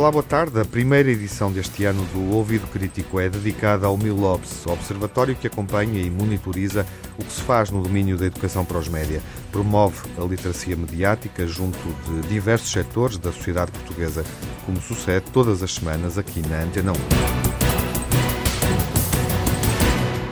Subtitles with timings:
[0.00, 0.58] Olá, boa tarde.
[0.58, 6.00] A primeira edição deste ano do Ouvido Crítico é dedicada ao MILOBS, observatório que acompanha
[6.00, 6.86] e monitoriza
[7.18, 9.20] o que se faz no domínio da educação para os média.
[9.52, 14.24] Promove a literacia mediática junto de diversos setores da sociedade portuguesa,
[14.64, 16.94] como sucede todas as semanas aqui na Antena 1.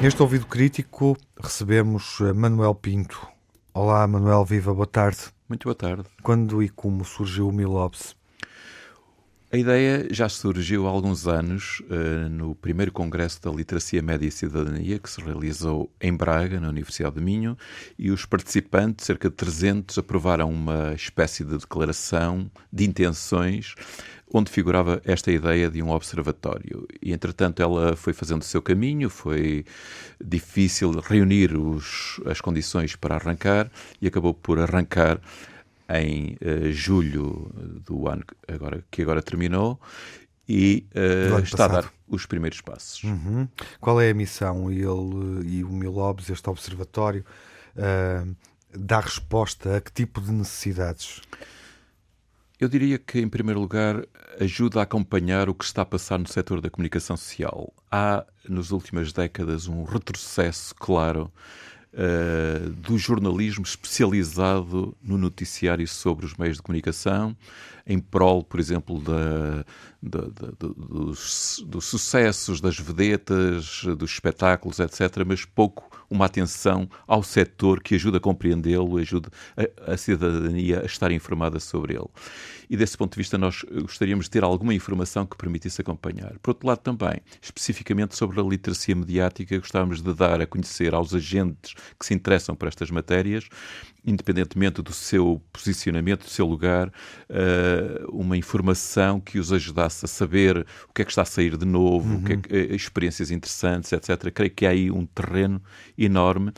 [0.00, 3.26] Neste Ouvido Crítico recebemos Manuel Pinto.
[3.74, 5.18] Olá, Manuel, viva, boa tarde.
[5.48, 6.04] Muito boa tarde.
[6.22, 8.14] Quando e como surgiu o MILOBS?
[9.52, 14.30] A ideia já surgiu há alguns anos uh, no primeiro Congresso da Literacia Média e
[14.30, 17.56] Cidadania, que se realizou em Braga, na Universidade de Minho,
[17.96, 23.76] e os participantes, cerca de 300, aprovaram uma espécie de declaração de intenções
[24.34, 26.84] onde figurava esta ideia de um observatório.
[27.00, 29.64] E, entretanto, ela foi fazendo o seu caminho, foi
[30.20, 33.70] difícil reunir os, as condições para arrancar
[34.02, 35.20] e acabou por arrancar
[35.88, 37.50] em uh, julho
[37.84, 39.80] do ano agora, que agora terminou
[40.48, 43.02] e uh, está a dar os primeiros passos.
[43.04, 43.48] Uhum.
[43.80, 44.70] Qual é a missão?
[44.70, 47.24] Ele e o Milobes, este observatório,
[47.76, 48.36] uh,
[48.76, 51.20] dá resposta a que tipo de necessidades?
[52.58, 54.02] Eu diria que, em primeiro lugar,
[54.40, 57.72] ajuda a acompanhar o que está a passar no setor da comunicação social.
[57.90, 61.30] Há, nas últimas décadas, um retrocesso claro
[61.96, 67.36] uh, do jornalismo especializado no noticiário sobre os meios de comunicação,
[67.86, 69.64] em prol, por exemplo, da,
[70.02, 77.22] da, da, dos, dos sucessos, das vedetas, dos espetáculos, etc., mas pouco uma atenção ao
[77.22, 82.08] setor que ajuda a compreendê-lo, ajuda a, a, cidadania a estar informada sobre ele.
[82.68, 86.36] E desse ponto de vista, nós gostaríamos de ter alguma informação que permitisse acompanhar.
[86.42, 91.14] Por outro lado, também, especificamente sobre a literacia mediática, gostávamos de dar a conhecer aos
[91.14, 93.48] agentes que se interessam por estas matérias
[94.06, 96.92] independentemente do seu posicionamento, do seu lugar,
[97.28, 97.75] eh,
[98.08, 101.66] uma informação que os ajudasse a saber o que é que está a sair de
[101.66, 102.22] novo, uhum.
[102.22, 104.30] que é que, eh, experiências interessantes, etc.
[104.32, 105.60] Creio que há aí um terreno
[105.96, 106.52] enorme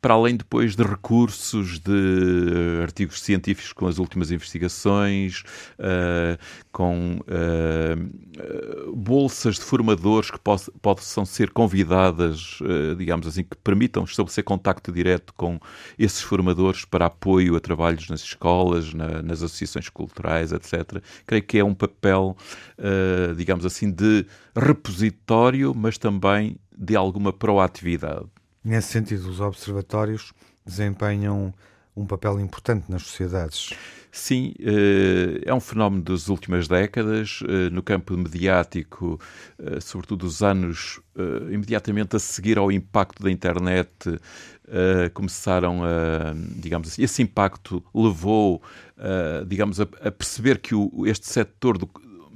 [0.00, 5.42] para além depois de recursos de artigos científicos com as últimas investigações,
[5.78, 6.38] uh,
[6.70, 14.04] com uh, bolsas de formadores que poss possam ser convidadas, uh, digamos assim, que permitam
[14.04, 15.58] estabelecer contacto direto com
[15.98, 21.02] esses formadores para apoio a trabalhos nas escolas, na, nas associações culturais, etc.
[21.26, 22.36] Creio que é um papel,
[23.36, 28.26] digamos assim, de repositório, mas também de alguma proatividade.
[28.64, 30.32] Nesse sentido, os observatórios
[30.64, 31.54] desempenham
[31.96, 33.70] um papel importante nas sociedades.
[34.10, 37.40] Sim, eh, é um fenómeno das últimas décadas.
[37.46, 39.20] Eh, no campo mediático,
[39.58, 41.00] eh, sobretudo dos anos
[41.50, 43.90] imediatamente a seguir ao impacto da internet,
[45.14, 48.62] começaram a, digamos assim, esse impacto levou,
[49.48, 50.76] digamos, a, perceber que
[51.06, 51.76] este setor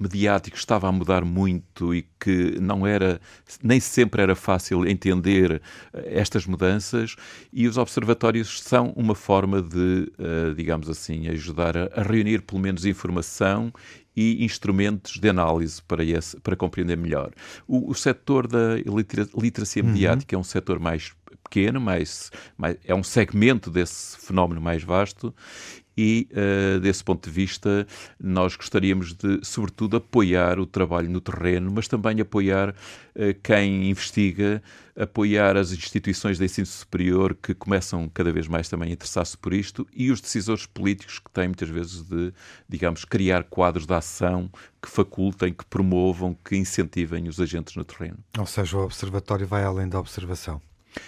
[0.02, 3.20] mediático estava a mudar muito e que não era,
[3.62, 7.16] nem sempre era fácil entender eh, estas mudanças,
[7.52, 12.84] e os observatórios são uma forma de, eh, digamos assim, ajudar a reunir pelo menos
[12.84, 13.72] informação
[14.14, 17.32] e instrumentos de análise para, esse, para compreender melhor.
[17.66, 18.76] O, o setor da
[19.36, 19.88] literacia uhum.
[19.90, 20.40] mediática uhum.
[20.40, 25.34] é um setor mais pequeno, mais, mais, é um segmento desse fenómeno mais vasto
[25.96, 27.86] e, uh, desse ponto de vista,
[28.18, 32.74] nós gostaríamos de, sobretudo, apoiar o trabalho no terreno, mas também apoiar uh,
[33.42, 34.62] quem investiga,
[34.96, 39.52] apoiar as instituições de ensino superior que começam cada vez mais também a interessar-se por
[39.52, 42.32] isto e os decisores políticos que têm muitas vezes de,
[42.68, 48.18] digamos, criar quadros de ação que facultem, que promovam, que incentivem os agentes no terreno.
[48.38, 50.60] Ou seja, o observatório vai além da observação.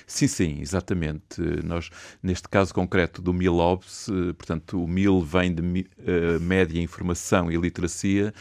[0.07, 1.41] Sim, sim, exatamente.
[1.65, 1.91] Nós,
[2.23, 7.57] neste caso concreto do MILOBS, eh, portanto, o MIL vem de uh, Média, Informação e
[7.57, 8.33] Literacia,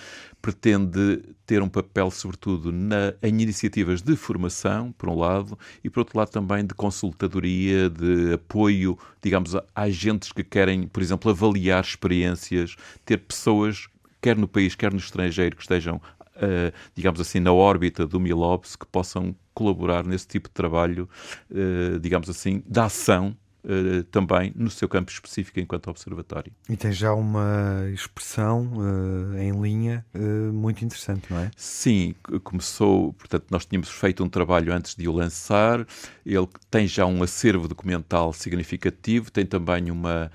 [0.42, 6.02] pretende ter um papel, sobretudo, na, em iniciativas de formação, por um lado, e por
[6.02, 11.84] outro lado também de consultadoria, de apoio, digamos, a agentes que querem, por exemplo, avaliar
[11.84, 12.76] experiências,
[13.06, 13.88] ter pessoas
[14.22, 16.00] quer no país, quer no estrangeiro, que estejam
[16.38, 21.10] uh, digamos assim, na órbita do Milobs que possam colaborar nesse tipo de trabalho,
[21.50, 23.36] uh, digamos assim, da ação
[23.66, 26.52] Uh, também no seu campo específico enquanto observatório.
[26.68, 31.50] E tem já uma expressão uh, em linha uh, muito interessante, não é?
[31.56, 32.14] Sim,
[32.44, 35.88] começou, portanto, nós tínhamos feito um trabalho antes de o lançar,
[36.26, 40.30] ele tem já um acervo documental significativo, tem também uma,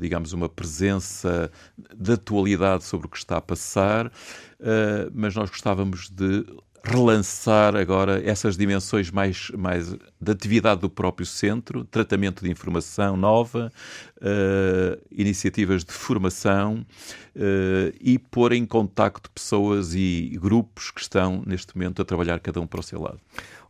[0.00, 1.50] digamos, uma presença
[1.96, 4.08] de atualidade sobre o que está a passar,
[5.12, 6.46] mas nós gostávamos de
[6.82, 13.70] relançar agora essas dimensões mais, mais da atividade do próprio centro, tratamento de informação nova,
[14.16, 16.84] uh, iniciativas de formação
[17.36, 22.60] uh, e pôr em contacto pessoas e grupos que estão neste momento a trabalhar cada
[22.60, 23.20] um para o seu lado.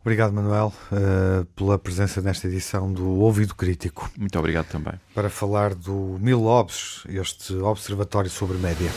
[0.01, 4.09] Obrigado, Manuel, uh, pela presença nesta edição do Ouvido Crítico.
[4.17, 4.93] Muito obrigado também.
[5.13, 8.89] Para falar do Mil Obs, este observatório sobre média.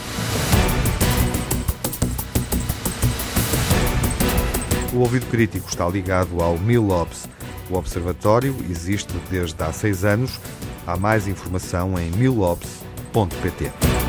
[4.94, 7.29] O ouvido crítico está ligado ao Milobs.
[7.69, 10.38] O observatório existe desde há seis anos.
[10.87, 14.03] Há mais informação em milobs.pt.